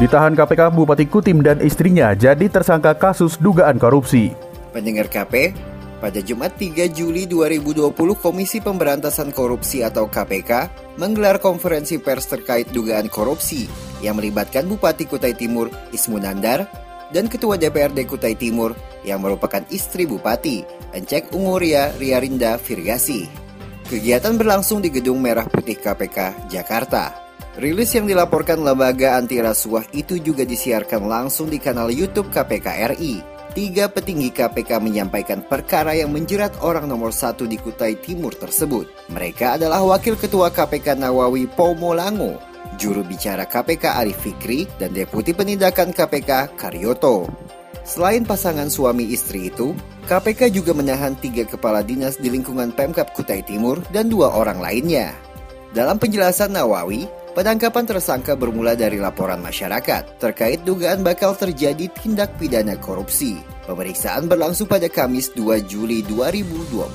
[0.00, 4.32] Ditahan KPK Bupati Kutim dan istrinya jadi tersangka kasus dugaan korupsi.
[4.72, 5.52] Pendengar KP,
[6.00, 13.12] pada Jumat 3 Juli 2020 Komisi Pemberantasan Korupsi atau KPK menggelar konferensi pers terkait dugaan
[13.12, 13.68] korupsi
[14.00, 16.64] yang melibatkan Bupati Kutai Timur Ismunandar
[17.12, 18.72] dan Ketua DPRD Kutai Timur
[19.04, 20.64] yang merupakan istri Bupati,
[20.96, 23.28] Encek Unguria Riarinda Virgasi.
[23.84, 27.19] Kegiatan berlangsung di Gedung Merah Putih KPK, Jakarta.
[27.58, 33.18] Rilis yang dilaporkan lembaga anti rasuah itu juga disiarkan langsung di kanal YouTube KPK RI.
[33.50, 38.86] Tiga petinggi KPK menyampaikan perkara yang menjerat orang nomor satu di Kutai Timur tersebut.
[39.10, 42.38] Mereka adalah Wakil Ketua KPK Nawawi Pomolango,
[42.78, 47.26] juru bicara KPK Arif Fikri, dan Deputi Penindakan KPK Karyoto.
[47.82, 49.74] Selain pasangan suami istri itu,
[50.06, 55.10] KPK juga menahan tiga kepala dinas di lingkungan Pemkap Kutai Timur dan dua orang lainnya.
[55.70, 62.74] Dalam penjelasan Nawawi, Penangkapan tersangka bermula dari laporan masyarakat terkait dugaan bakal terjadi tindak pidana
[62.74, 63.38] korupsi.
[63.70, 66.90] Pemeriksaan berlangsung pada Kamis 2 Juli 2020.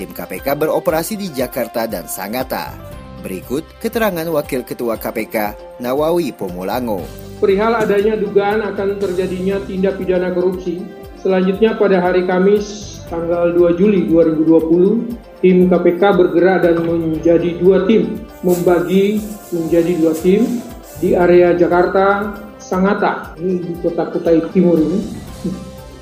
[0.00, 2.72] Tim KPK beroperasi di Jakarta dan Sangatta.
[3.20, 5.52] Berikut keterangan Wakil Ketua KPK
[5.84, 7.04] Nawawi Pomulango.
[7.36, 10.80] Perihal adanya dugaan akan terjadinya tindak pidana korupsi,
[11.20, 18.20] selanjutnya pada hari Kamis tanggal 2 Juli 2020, tim KPK bergerak dan menjadi dua tim,
[18.44, 19.20] membagi
[19.52, 20.60] menjadi dua tim
[21.00, 25.00] di area Jakarta, Sangatta, di kota Kutai Timur ini,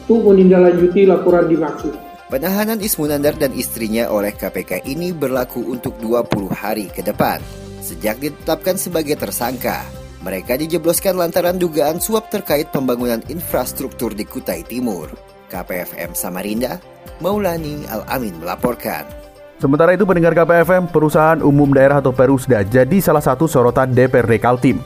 [0.05, 1.95] untuk menindaklanjuti laporan dimaksud.
[2.29, 7.41] Penahanan Ismunandar dan istrinya oleh KPK ini berlaku untuk 20 hari ke depan.
[7.81, 9.81] Sejak ditetapkan sebagai tersangka,
[10.21, 15.09] mereka dijebloskan lantaran dugaan suap terkait pembangunan infrastruktur di Kutai Timur.
[15.49, 16.77] KPFM Samarinda,
[17.25, 19.18] Maulani Al-Amin melaporkan.
[19.59, 24.79] Sementara itu pendengar KPFM, perusahaan umum daerah atau Perusda jadi salah satu sorotan DPRD Kaltim.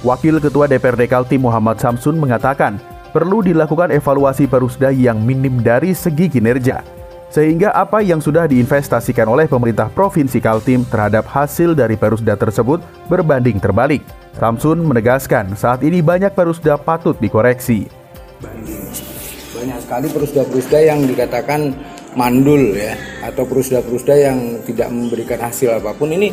[0.00, 2.80] Wakil Ketua DPRD Kaltim Muhammad Samsun mengatakan,
[3.12, 6.80] perlu dilakukan evaluasi Perusda yang minim dari segi kinerja.
[7.28, 12.80] Sehingga apa yang sudah diinvestasikan oleh pemerintah Provinsi Kaltim terhadap hasil dari Perusda tersebut
[13.12, 14.00] berbanding terbalik.
[14.40, 17.92] Samsun menegaskan saat ini banyak Perusda patut dikoreksi.
[18.40, 21.76] Banyak sekali Perusda-Perusda yang dikatakan
[22.14, 22.94] mandul ya
[23.26, 26.30] atau perusda-perusda yang tidak memberikan hasil apa pun ini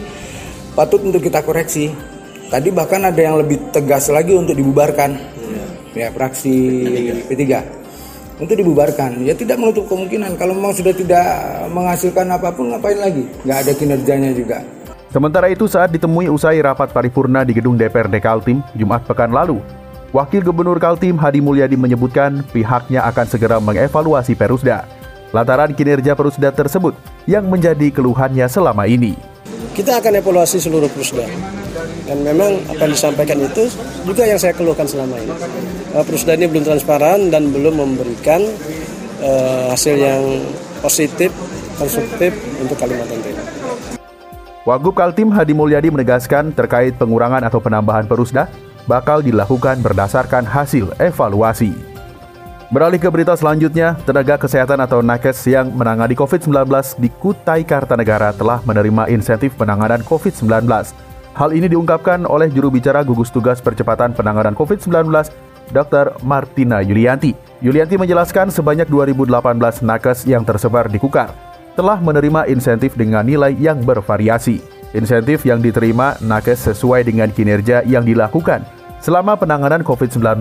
[0.78, 1.92] patut untuk kita koreksi.
[2.52, 5.16] Tadi bahkan ada yang lebih tegas lagi untuk dibubarkan
[5.96, 6.56] ya, ya praksi
[7.32, 7.44] P3.
[8.42, 9.24] untuk dibubarkan.
[9.24, 11.24] Ya tidak menutup kemungkinan kalau memang sudah tidak
[11.72, 13.24] menghasilkan apa pun ngapain lagi?
[13.48, 14.60] Nggak ada kinerjanya juga.
[15.14, 19.60] Sementara itu saat ditemui usai rapat paripurna di gedung DPRD Kaltim Jumat pekan lalu,
[20.12, 25.01] Wakil Gubernur Kaltim Hadi Mulyadi menyebutkan pihaknya akan segera mengevaluasi Perusda
[25.32, 26.96] lantaran kinerja Perusda tersebut
[27.28, 29.16] yang menjadi keluhannya selama ini.
[29.72, 31.24] Kita akan evaluasi seluruh Perusda.
[32.04, 33.72] Dan memang apa yang disampaikan itu
[34.04, 35.32] juga yang saya keluhkan selama ini.
[35.96, 38.44] Eh, Perusda ini belum transparan dan belum memberikan
[39.24, 40.44] uh, hasil yang
[40.84, 41.32] positif,
[41.80, 43.48] konstruktif untuk Kalimantan Timur.
[44.62, 48.46] Wagub Kaltim Hadi Mulyadi menegaskan terkait pengurangan atau penambahan Perusda
[48.86, 51.91] bakal dilakukan berdasarkan hasil evaluasi.
[52.72, 56.72] Beralih ke berita selanjutnya, tenaga kesehatan atau nakes yang menangani COVID-19
[57.04, 60.72] di Kutai Kartanegara telah menerima insentif penanganan COVID-19.
[61.36, 64.88] Hal ini diungkapkan oleh juru bicara gugus tugas percepatan penanganan COVID-19,
[65.76, 66.16] Dr.
[66.24, 67.36] Martina Yulianti.
[67.60, 71.36] Yulianti menjelaskan sebanyak 2018 nakes yang tersebar di Kukar
[71.76, 74.64] telah menerima insentif dengan nilai yang bervariasi.
[74.96, 78.64] Insentif yang diterima nakes sesuai dengan kinerja yang dilakukan
[79.04, 80.40] selama penanganan COVID-19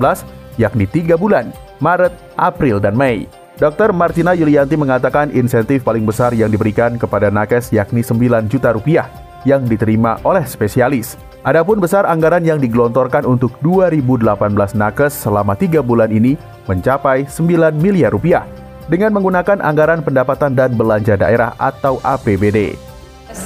[0.60, 1.48] yakni tiga bulan
[1.80, 3.24] Maret, April, dan Mei.
[3.56, 3.92] Dr.
[3.92, 9.08] Martina Yulianti mengatakan insentif paling besar yang diberikan kepada nakes yakni 9 juta rupiah
[9.48, 11.16] yang diterima oleh spesialis.
[11.40, 16.36] Adapun besar anggaran yang digelontorkan untuk 2018 nakes selama 3 bulan ini
[16.68, 18.44] mencapai 9 miliar rupiah
[18.92, 22.76] dengan menggunakan anggaran pendapatan dan belanja daerah atau APBD.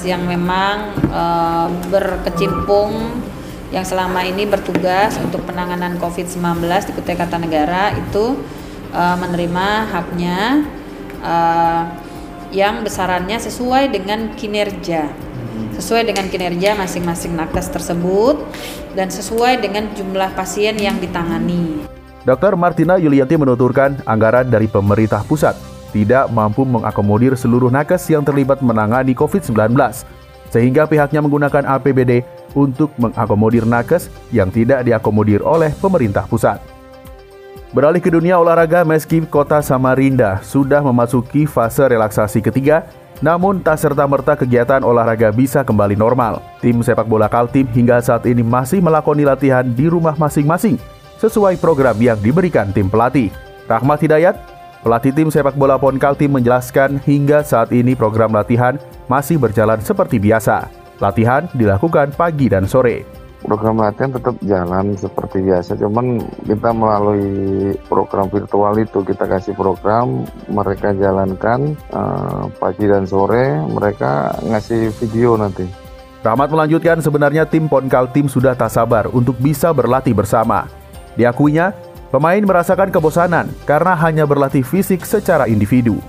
[0.03, 1.23] Yang memang e,
[1.87, 2.91] berkecimpung
[3.75, 8.39] yang selama ini bertugas untuk penanganan COVID-19 di Kutai Kartanegara itu
[8.95, 10.63] uh, menerima haknya
[11.19, 11.83] uh,
[12.55, 15.11] yang besarannya sesuai dengan kinerja
[15.75, 18.39] sesuai dengan kinerja masing-masing nakes tersebut
[18.95, 21.83] dan sesuai dengan jumlah pasien yang ditangani.
[22.23, 22.55] Dr.
[22.55, 25.55] Martina Yulianti menuturkan anggaran dari pemerintah pusat
[25.91, 29.75] tidak mampu mengakomodir seluruh nakes yang terlibat menangani COVID-19,
[30.51, 32.23] sehingga pihaknya menggunakan APBD
[32.57, 36.57] untuk mengakomodir nakes yang tidak diakomodir oleh pemerintah pusat.
[37.75, 42.87] Beralih ke dunia olahraga, meski kota Samarinda sudah memasuki fase relaksasi ketiga,
[43.19, 46.39] namun tak serta-merta kegiatan olahraga bisa kembali normal.
[46.63, 50.79] Tim sepak bola Kaltim hingga saat ini masih melakoni latihan di rumah masing-masing
[51.19, 53.27] sesuai program yang diberikan tim pelatih.
[53.67, 54.35] Rahmat Hidayat,
[54.79, 58.79] pelatih tim sepak bola Pon Kaltim menjelaskan hingga saat ini program latihan
[59.11, 60.84] masih berjalan seperti biasa.
[61.03, 66.17] Latihan dilakukan pagi dan sore program latihan tetap jalan seperti biasa cuman
[66.49, 74.33] kita melalui program virtual itu kita kasih program mereka jalankan uh, pagi dan sore mereka
[74.41, 75.69] ngasih video nanti
[76.25, 80.65] Rahmat melanjutkan sebenarnya tim Ponkal Tim sudah tak sabar untuk bisa berlatih bersama.
[81.13, 81.69] Diakuinya,
[82.09, 86.01] pemain merasakan kebosanan karena hanya berlatih fisik secara individu.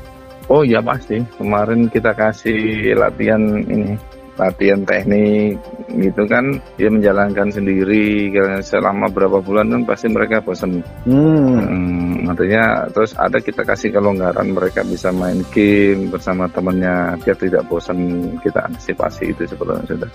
[0.49, 4.01] Oh iya pasti, kemarin kita kasih latihan ini
[4.37, 5.57] latihan teknik
[5.97, 8.29] gitu kan dia menjalankan sendiri
[8.61, 11.57] selama berapa bulan kan pasti mereka bosan hmm.
[11.57, 17.65] hmm, artinya terus ada kita kasih kelonggaran mereka bisa main game bersama temannya biar tidak
[17.67, 20.11] bosan kita antisipasi itu sebetulnya sudah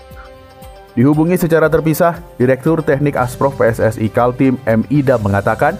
[0.92, 4.84] Dihubungi secara terpisah, Direktur Teknik Asprof PSSI Kaltim M.
[4.92, 5.72] Ida mengatakan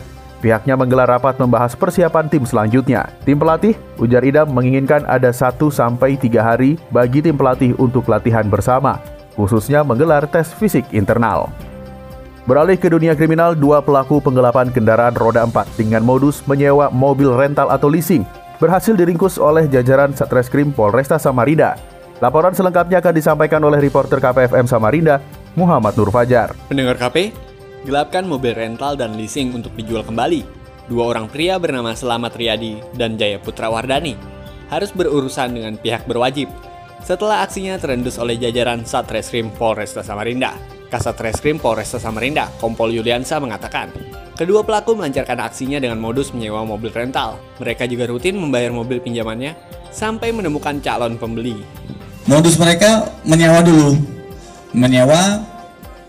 [0.42, 3.06] Pihaknya menggelar rapat membahas persiapan tim selanjutnya.
[3.22, 8.42] Tim pelatih, ujar Idam menginginkan ada 1 sampai 3 hari bagi tim pelatih untuk latihan
[8.50, 8.98] bersama,
[9.38, 11.46] khususnya menggelar tes fisik internal.
[12.42, 17.70] Beralih ke dunia kriminal, dua pelaku penggelapan kendaraan roda 4 dengan modus menyewa mobil rental
[17.70, 18.26] atau leasing
[18.58, 21.78] berhasil diringkus oleh jajaran Satreskrim Polresta Samarinda.
[22.18, 25.22] Laporan selengkapnya akan disampaikan oleh reporter KPFM Samarinda,
[25.54, 26.54] Muhammad Nur Fajar.
[26.66, 27.30] Pendengar KP,
[27.82, 30.44] gelapkan mobil rental dan leasing untuk dijual kembali.
[30.90, 34.18] Dua orang pria bernama Selamat Riyadi dan Jaya Putra Wardani
[34.72, 36.50] harus berurusan dengan pihak berwajib
[37.02, 40.54] setelah aksinya terendus oleh jajaran Satreskrim Polresta Samarinda.
[40.92, 43.88] Kasatreskrim Polresta Samarinda, Kompol Yuliansa mengatakan,
[44.36, 47.40] kedua pelaku melancarkan aksinya dengan modus menyewa mobil rental.
[47.56, 49.56] Mereka juga rutin membayar mobil pinjamannya
[49.88, 51.64] sampai menemukan calon pembeli.
[52.28, 53.96] Modus mereka menyewa dulu,
[54.76, 55.40] menyewa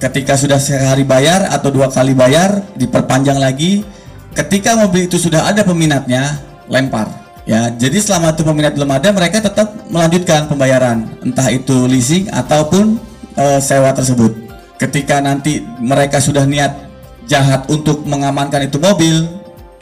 [0.04, 3.88] Ketika sudah sehari bayar atau dua kali bayar, diperpanjang lagi.
[4.36, 7.08] Ketika mobil itu sudah ada peminatnya, lempar.
[7.48, 13.00] Ya, jadi selama itu peminat belum ada, mereka tetap melanjutkan pembayaran, entah itu leasing ataupun
[13.32, 14.32] e, sewa tersebut.
[14.76, 16.84] Ketika nanti mereka sudah niat
[17.32, 19.24] jahat untuk mengamankan itu mobil,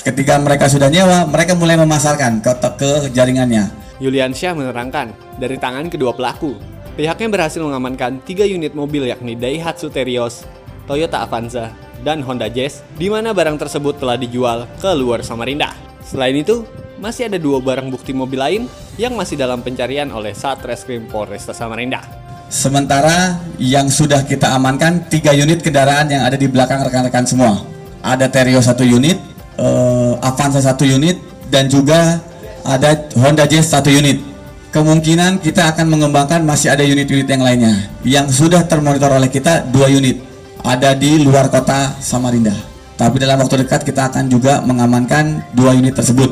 [0.06, 3.74] ketika mereka sudah nyewa, mereka mulai memasarkan ke, ke jaringannya.
[3.98, 6.58] Yulian Syah menerangkan, dari tangan kedua pelaku,
[7.02, 10.46] Pihaknya berhasil mengamankan tiga unit mobil yakni Daihatsu Terios,
[10.86, 11.74] Toyota Avanza,
[12.06, 15.74] dan Honda Jazz, di mana barang tersebut telah dijual ke luar Samarinda.
[16.06, 16.62] Selain itu,
[17.02, 18.70] masih ada dua barang bukti mobil lain
[19.02, 22.06] yang masih dalam pencarian oleh Satreskrim Polresta Samarinda.
[22.54, 27.66] Sementara yang sudah kita amankan tiga unit kendaraan yang ada di belakang rekan-rekan semua.
[28.06, 29.18] Ada Terios satu unit,
[29.58, 31.18] uh, Avanza satu unit,
[31.50, 32.22] dan juga
[32.62, 34.31] ada Honda Jazz satu unit
[34.72, 39.92] kemungkinan kita akan mengembangkan masih ada unit-unit yang lainnya yang sudah termonitor oleh kita dua
[39.92, 40.24] unit.
[40.64, 42.56] Ada di luar kota Samarinda.
[42.96, 46.32] Tapi dalam waktu dekat kita akan juga mengamankan dua unit tersebut.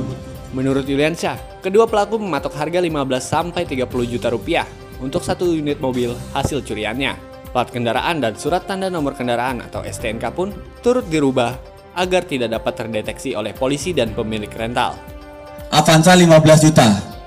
[0.56, 4.66] Menurut Yuliansyah kedua pelaku mematok harga 15 sampai 30 juta rupiah
[5.04, 7.20] untuk satu unit mobil hasil curiannya.
[7.50, 10.54] Plat kendaraan dan surat tanda nomor kendaraan atau STNK pun
[10.86, 11.58] turut dirubah
[11.98, 14.94] agar tidak dapat terdeteksi oleh polisi dan pemilik rental.
[15.74, 17.19] Avanza 15 juta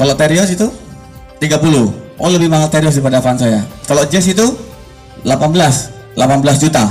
[0.00, 0.64] kalau Terios itu
[1.44, 2.16] 30.
[2.16, 3.60] Oh lebih mahal Terios daripada Avanza ya.
[3.84, 4.56] Kalau Jazz itu
[5.28, 6.16] 18, 18
[6.56, 6.88] juta.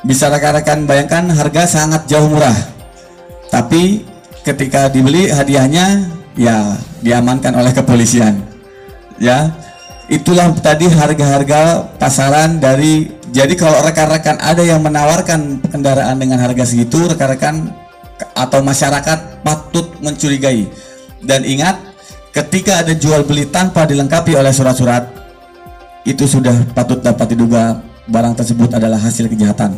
[0.00, 2.56] Bisa rekan-rekan bayangkan harga sangat jauh murah.
[3.52, 4.00] Tapi
[4.48, 6.08] ketika dibeli hadiahnya
[6.40, 6.72] ya
[7.04, 8.40] diamankan oleh kepolisian.
[9.20, 9.52] Ya.
[10.08, 17.12] Itulah tadi harga-harga pasaran dari jadi kalau rekan-rekan ada yang menawarkan kendaraan dengan harga segitu,
[17.12, 17.76] rekan-rekan
[18.32, 20.64] atau masyarakat patut mencurigai.
[21.20, 21.87] Dan ingat,
[22.32, 25.08] ketika ada jual beli tanpa dilengkapi oleh surat-surat
[26.04, 29.76] itu sudah patut dapat diduga barang tersebut adalah hasil kejahatan.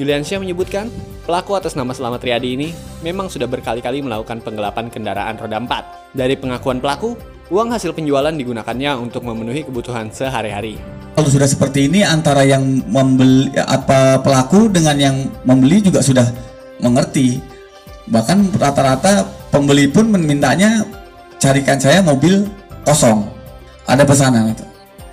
[0.00, 0.88] Yuliansyah menyebutkan,
[1.28, 2.68] pelaku atas nama Selamat Riyadi ini
[3.04, 6.16] memang sudah berkali-kali melakukan penggelapan kendaraan roda 4.
[6.16, 7.12] Dari pengakuan pelaku,
[7.52, 10.80] uang hasil penjualan digunakannya untuk memenuhi kebutuhan sehari-hari.
[11.12, 16.24] Kalau sudah seperti ini antara yang membeli apa pelaku dengan yang membeli juga sudah
[16.80, 17.36] mengerti.
[18.08, 20.88] Bahkan rata-rata pembeli pun memintanya
[21.42, 22.46] carikan saya mobil
[22.86, 23.26] kosong
[23.82, 24.62] ada pesanan itu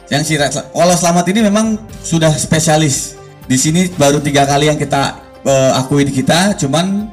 [0.09, 0.33] Yang si
[0.74, 3.13] Walau Selamat ini memang sudah spesialis.
[3.45, 7.05] Di sini baru tiga kali yang kita uh, akui di kita, cuman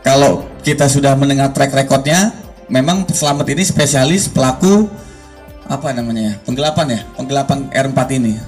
[0.00, 2.32] kalau kita sudah mendengar track recordnya,
[2.72, 4.88] memang Selamat ini spesialis pelaku
[5.68, 8.40] apa namanya ya, penggelapan ya, penggelapan R4 ini.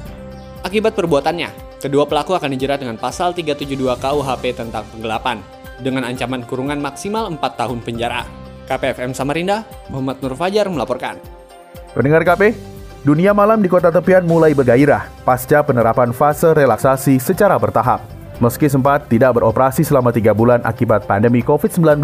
[0.65, 5.45] Akibat perbuatannya, kedua pelaku akan dijerat dengan pasal 372 KUHP tentang penggelapan
[5.85, 8.40] dengan ancaman kurungan maksimal 4 tahun penjara.
[8.71, 11.19] KPFM Samarinda, Muhammad Nur Fajar melaporkan.
[11.91, 12.55] Pendengar KP,
[13.03, 17.99] dunia malam di kota tepian mulai bergairah pasca penerapan fase relaksasi secara bertahap.
[18.39, 21.99] Meski sempat tidak beroperasi selama tiga bulan akibat pandemi COVID-19,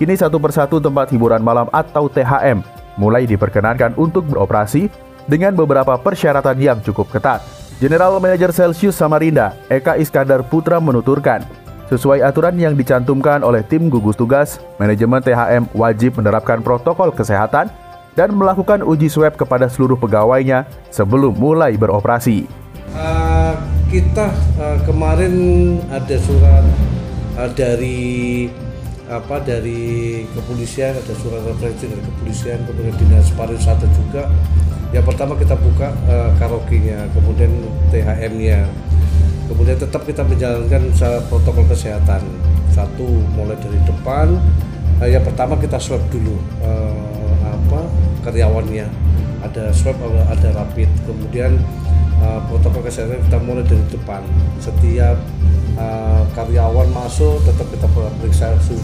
[0.00, 2.64] kini satu persatu tempat hiburan malam atau THM
[2.96, 4.88] mulai diperkenankan untuk beroperasi
[5.28, 7.44] dengan beberapa persyaratan yang cukup ketat.
[7.80, 11.40] General Manager Celsius Samarinda, Eka Iskandar Putra menuturkan,
[11.90, 17.66] Sesuai aturan yang dicantumkan oleh tim gugus tugas, manajemen THM wajib menerapkan protokol kesehatan
[18.14, 22.46] dan melakukan uji swab kepada seluruh pegawainya sebelum mulai beroperasi.
[22.94, 23.58] Uh,
[23.90, 24.30] kita
[24.62, 25.34] uh, kemarin
[25.90, 26.62] ada surat
[27.34, 28.46] uh, dari
[29.10, 34.30] apa dari kepolisian ada surat referensi dari kepolisian kemudian dinas pariwisata juga
[34.94, 37.50] yang pertama kita buka uh, karaoke-nya kemudian
[37.90, 38.70] THM-nya
[39.50, 40.94] kemudian tetap kita menjalankan
[41.26, 42.22] protokol kesehatan.
[42.70, 44.38] Satu mulai dari depan.
[45.02, 47.90] Eh, yang pertama kita swab dulu eh, apa
[48.22, 48.86] karyawannya.
[49.42, 50.86] Ada swab ada rapid.
[51.02, 51.58] Kemudian
[52.22, 54.22] eh, protokol kesehatan kita mulai dari depan.
[54.62, 55.18] Setiap
[55.74, 58.78] eh, karyawan masuk tetap kita periksa suhu,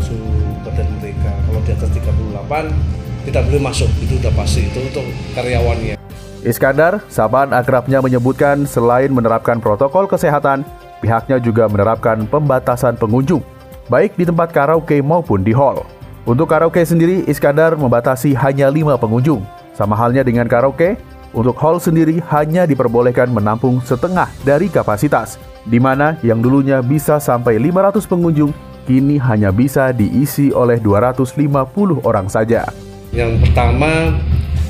[0.00, 0.32] suhu
[0.64, 1.36] badan mereka.
[1.44, 3.90] Kalau di atas 38 tidak boleh masuk.
[4.00, 5.04] Itu sudah pasti itu untuk
[5.36, 6.05] karyawannya
[6.46, 10.62] Iskandar, sapaan akrabnya menyebutkan selain menerapkan protokol kesehatan,
[11.02, 13.42] pihaknya juga menerapkan pembatasan pengunjung,
[13.90, 15.82] baik di tempat karaoke maupun di hall.
[16.22, 19.42] Untuk karaoke sendiri, Iskandar membatasi hanya lima pengunjung.
[19.74, 20.94] Sama halnya dengan karaoke,
[21.34, 27.58] untuk hall sendiri hanya diperbolehkan menampung setengah dari kapasitas, di mana yang dulunya bisa sampai
[27.58, 28.54] 500 pengunjung,
[28.86, 32.70] kini hanya bisa diisi oleh 250 orang saja.
[33.10, 34.14] Yang pertama,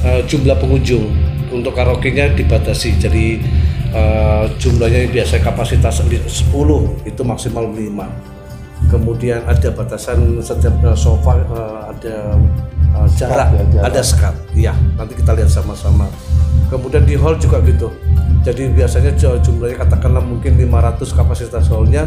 [0.09, 3.27] eh, jumlah pengunjung untuk karaoke-nya dibatasi jadi
[3.97, 6.53] uh, jumlahnya biasa kapasitas 10
[7.09, 8.37] itu maksimal 5
[8.93, 12.37] kemudian ada batasan setiap uh, sofa uh, ada
[12.95, 13.85] uh, jarak, ya, jarak.
[13.91, 14.35] ada sekat.
[14.55, 16.07] Ya nanti kita lihat sama-sama.
[16.73, 17.93] Kemudian di hall juga gitu.
[18.43, 22.07] Jadi biasanya jumlahnya katakanlah mungkin 500 kapasitas hallnya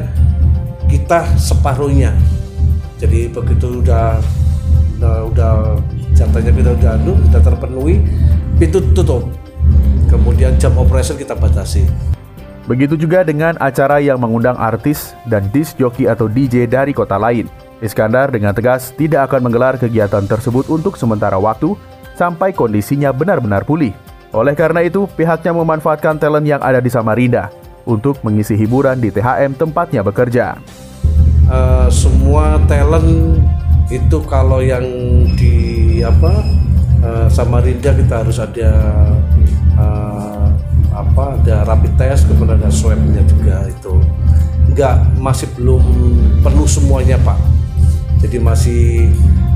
[0.88, 2.16] kita separuhnya.
[3.00, 4.20] Jadi begitu udah
[5.00, 5.52] udah, udah
[6.12, 7.96] jatahnya kita udah anu sudah terpenuhi
[8.60, 9.24] pintu tutup
[10.12, 11.88] kemudian jam operation kita batasi
[12.70, 17.50] Begitu juga dengan acara yang mengundang artis dan disc joki atau DJ dari kota lain.
[17.82, 21.74] Iskandar dengan tegas tidak akan menggelar kegiatan tersebut untuk sementara waktu
[22.14, 23.90] sampai kondisinya benar-benar pulih.
[24.38, 27.50] Oleh karena itu, pihaknya memanfaatkan talent yang ada di Samarinda
[27.90, 30.62] untuk mengisi hiburan di THM tempatnya bekerja.
[31.50, 33.42] Uh, semua talent
[33.90, 34.86] itu kalau yang
[35.34, 36.59] di apa
[37.04, 38.72] uh, Samarinda kita harus ada
[39.80, 40.48] uh,
[40.92, 43.94] apa ada rapid test kemudian ada swabnya juga itu.
[44.70, 45.84] Enggak masih belum
[46.44, 47.40] perlu semuanya pak.
[48.20, 49.12] Jadi masih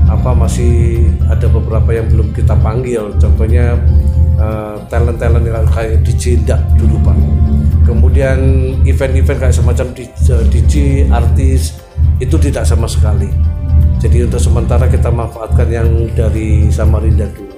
[0.08, 3.12] apa masih ada beberapa yang belum kita panggil.
[3.20, 3.76] Contohnya
[4.40, 7.16] uh, talent talent yang kayak DJ Dak dulu pak.
[7.84, 8.38] Kemudian
[8.88, 9.92] event-event kayak semacam
[10.48, 11.76] DJ artis
[12.16, 13.53] itu tidak sama sekali
[14.04, 17.56] jadi untuk sementara kita manfaatkan yang dari Samarinda dulu.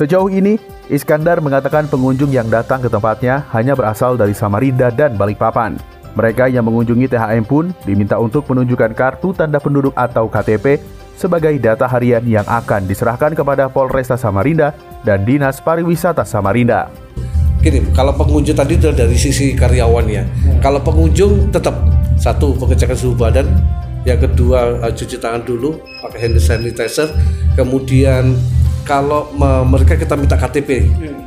[0.00, 0.56] Sejauh ini,
[0.88, 5.76] Iskandar mengatakan pengunjung yang datang ke tempatnya hanya berasal dari Samarinda dan Balikpapan.
[6.16, 10.80] Mereka yang mengunjungi THM pun diminta untuk menunjukkan kartu tanda penduduk atau KTP
[11.20, 14.72] sebagai data harian yang akan diserahkan kepada Polresta Samarinda
[15.04, 16.88] dan Dinas Pariwisata Samarinda.
[17.60, 20.56] Gini, kalau pengunjung tadi itu dari sisi karyawannya.
[20.60, 21.76] Kalau pengunjung tetap
[22.20, 23.48] satu pengecekan suhu badan,
[24.04, 27.08] yang kedua uh, cuci tangan dulu pakai hand sanitizer.
[27.56, 28.36] Kemudian
[28.84, 29.32] kalau
[29.64, 31.24] mereka kita minta KTP hmm.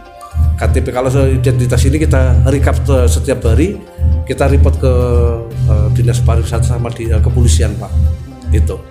[0.58, 3.78] KTP kalau identitas ini kita recap setiap hari
[4.26, 4.94] kita report ke
[5.70, 7.94] uh, dinas pariwisata sama di uh, kepolisian pak.
[8.50, 8.82] Itu.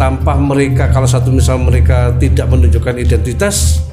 [0.00, 3.84] Tanpa mereka kalau satu misal mereka tidak menunjukkan identitas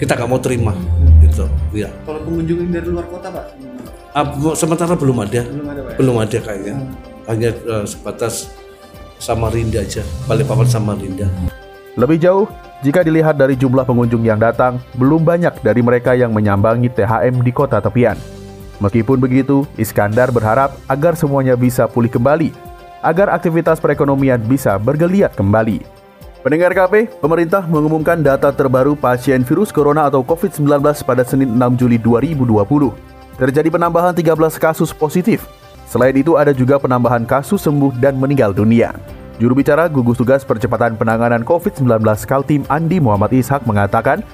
[0.00, 0.72] kita nggak mau terima.
[0.72, 1.22] Hmm.
[1.22, 3.44] gitu ya kalau pengunjung dari luar kota pak?
[4.12, 5.44] Uh, sementara belum ada.
[5.44, 5.96] Belum ada, pak, ya?
[6.00, 6.74] belum ada kayaknya.
[6.74, 6.92] Hmm.
[7.30, 8.50] hanya uh, sebatas
[9.22, 11.30] Samarinda aja, Balikpapan Samarinda.
[11.94, 12.50] Lebih jauh,
[12.82, 17.54] jika dilihat dari jumlah pengunjung yang datang, belum banyak dari mereka yang menyambangi THM di
[17.54, 18.18] kota tepian.
[18.82, 22.50] Meskipun begitu, Iskandar berharap agar semuanya bisa pulih kembali,
[22.98, 25.86] agar aktivitas perekonomian bisa bergeliat kembali.
[26.42, 32.02] Pendengar KP, pemerintah mengumumkan data terbaru pasien virus corona atau COVID-19 pada Senin 6 Juli
[32.02, 32.90] 2020.
[33.38, 35.46] Terjadi penambahan 13 kasus positif.
[35.92, 38.96] Selain itu ada juga penambahan kasus sembuh dan meninggal dunia.
[39.36, 44.24] Juru bicara gugus tugas percepatan penanganan COVID-19 Kaltim Andi Muhammad Ishak mengatakan,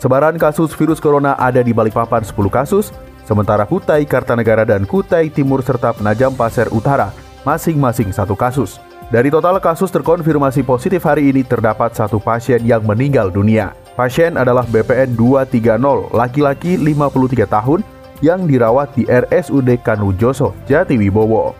[0.00, 2.96] sebaran kasus virus corona ada di Balikpapan 10 kasus,
[3.28, 7.12] sementara Kutai Kartanegara dan Kutai Timur serta Penajam Pasir Utara
[7.44, 8.80] masing-masing satu kasus.
[9.12, 13.76] Dari total kasus terkonfirmasi positif hari ini terdapat satu pasien yang meninggal dunia.
[13.92, 17.84] Pasien adalah BPN 230, laki-laki 53 tahun
[18.22, 21.52] yang dirawat di RSUD Kanujoso, Jatiwibowo.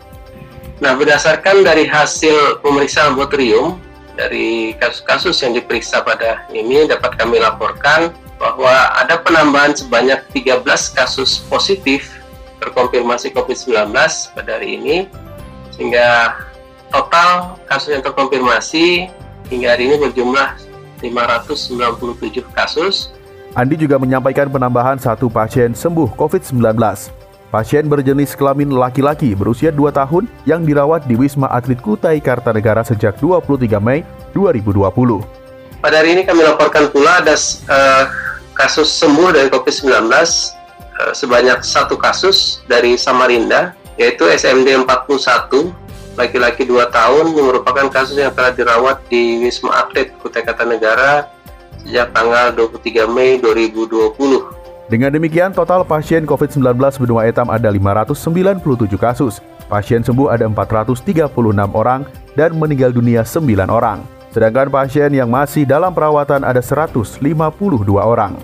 [0.79, 3.77] Nah, berdasarkan dari hasil pemeriksaan laboratorium
[4.17, 10.63] dari kasus-kasus yang diperiksa pada ini dapat kami laporkan bahwa ada penambahan sebanyak 13
[10.97, 12.11] kasus positif
[12.59, 13.91] terkonfirmasi COVID-19
[14.35, 14.97] pada hari ini
[15.75, 16.37] sehingga
[16.93, 19.09] total kasus yang terkonfirmasi
[19.49, 20.55] hingga hari ini berjumlah
[21.03, 23.11] 597 kasus.
[23.53, 26.73] Andi juga menyampaikan penambahan satu pasien sembuh COVID-19.
[27.53, 33.21] Pasien berjenis kelamin laki-laki berusia 2 tahun yang dirawat di Wisma Atlet Kutai Kartanegara sejak
[33.21, 34.01] 23 Mei
[34.33, 35.85] 2020.
[35.85, 37.37] Pada hari ini kami laporkan pula ada
[37.69, 38.09] uh,
[38.57, 45.69] kasus sembuh dari COVID-19 uh, eh, sebanyak satu kasus dari Samarinda yaitu SMD 41
[46.17, 51.42] laki-laki 2 tahun yang merupakan kasus yang telah dirawat di Wisma Atlet Kutai Kartanegara
[51.83, 54.63] sejak tanggal 23 Mei 2020.
[54.91, 59.39] Dengan demikian, total pasien COVID-19 benua etam ada 597 kasus.
[59.71, 61.31] Pasien sembuh ada 436
[61.71, 62.03] orang
[62.35, 64.03] dan meninggal dunia 9 orang.
[64.33, 67.21] Sedangkan pasien yang masih dalam perawatan ada 152
[68.01, 68.35] orang.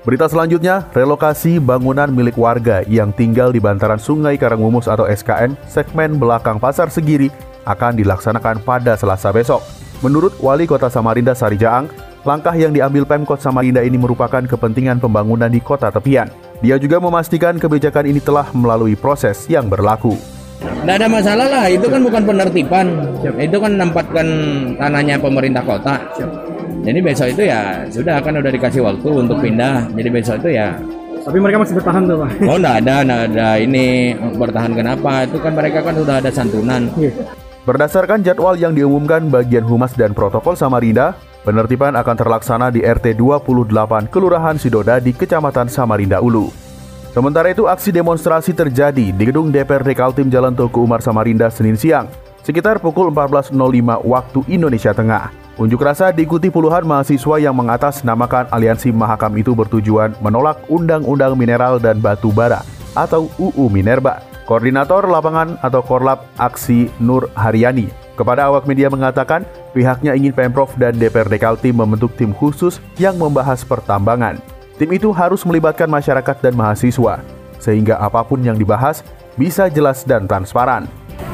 [0.00, 6.16] Berita selanjutnya, relokasi bangunan milik warga yang tinggal di bantaran Sungai Karangmumus atau SKN segmen
[6.16, 7.28] belakang Pasar Segiri
[7.68, 9.60] akan dilaksanakan pada Selasa besok.
[10.00, 15.60] Menurut Wali Kota Samarinda Sarijaang, langkah yang diambil Pemkot Samarinda ini merupakan kepentingan pembangunan di
[15.60, 16.28] kota tepian.
[16.60, 20.16] Dia juga memastikan kebijakan ini telah melalui proses yang berlaku.
[20.60, 22.86] Tidak ada masalah lah, itu kan bukan penertiban.
[23.40, 24.26] Itu kan menempatkan
[24.76, 25.96] tanahnya pemerintah kota.
[26.80, 29.88] Jadi besok itu ya sudah kan udah dikasih waktu untuk pindah.
[29.92, 30.76] Jadi besok itu ya
[31.20, 32.30] tapi mereka masih bertahan tuh Pak?
[32.48, 33.86] Oh enggak ada, enggak ada ini
[34.40, 35.28] bertahan kenapa?
[35.28, 36.88] Itu kan mereka kan sudah ada santunan.
[36.96, 37.12] Iya.
[37.68, 44.12] Berdasarkan jadwal yang diumumkan bagian Humas dan Protokol Samarinda, penertiban akan terlaksana di RT 28
[44.12, 46.52] Kelurahan Sidoda di Kecamatan Samarinda Ulu.
[47.10, 52.06] Sementara itu aksi demonstrasi terjadi di gedung DPRD Kaltim Jalan Toko Umar Samarinda Senin siang,
[52.46, 53.50] sekitar pukul 14.05
[54.06, 55.34] waktu Indonesia Tengah.
[55.58, 61.98] Unjuk rasa diikuti puluhan mahasiswa yang mengatasnamakan aliansi Mahakam itu bertujuan menolak Undang-Undang Mineral dan
[61.98, 62.62] Batu Bara
[62.94, 64.22] atau UU Minerba.
[64.48, 71.00] Koordinator lapangan atau Korlap Aksi Nur Haryani kepada awak media mengatakan pihaknya ingin Pemprov dan
[71.00, 74.36] DPRD Kaltim membentuk tim khusus yang membahas pertambangan.
[74.76, 77.24] Tim itu harus melibatkan masyarakat dan mahasiswa,
[77.56, 79.00] sehingga apa pun yang dibahas
[79.40, 80.84] bisa jelas dan transparan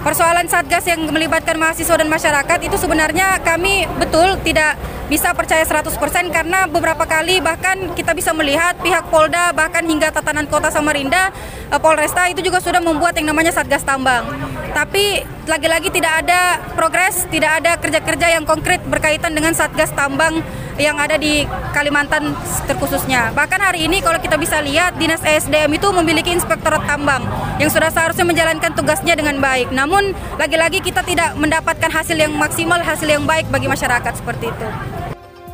[0.07, 5.95] persoalan satgas yang melibatkan mahasiswa dan masyarakat itu sebenarnya kami betul tidak bisa percaya 100%
[6.35, 11.31] karena beberapa kali bahkan kita bisa melihat pihak Polda bahkan hingga tatanan kota Samarinda
[11.71, 14.27] eh, Polresta itu juga sudah membuat yang namanya satgas tambang.
[14.75, 20.42] Tapi lagi-lagi tidak ada progres, tidak ada kerja-kerja yang konkret berkaitan dengan satgas tambang
[20.76, 22.32] yang ada di Kalimantan
[22.68, 23.32] terkhususnya.
[23.32, 27.24] Bahkan hari ini kalau kita bisa lihat Dinas ESDM itu memiliki inspektorat tambang
[27.56, 29.72] yang sudah seharusnya menjalankan tugasnya dengan baik.
[29.72, 34.68] Namun lagi-lagi kita tidak mendapatkan hasil yang maksimal, hasil yang baik bagi masyarakat seperti itu.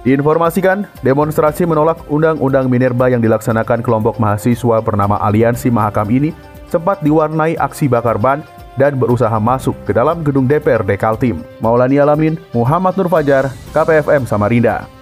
[0.02, 6.34] Diinformasikan, demonstrasi menolak Undang-Undang Minerba yang dilaksanakan kelompok mahasiswa bernama Aliansi Mahakam ini
[6.66, 8.42] sempat diwarnai aksi bakar ban
[8.74, 11.46] dan berusaha masuk ke dalam gedung DPRD Kaltim.
[11.62, 15.01] Maulani Alamin, Muhammad Nur Fajar, KPFM Samarinda.